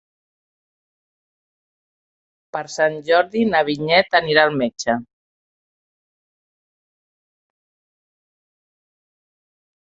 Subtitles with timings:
[2.57, 4.97] Per Sant Jordi na Vinyet anirà al metge.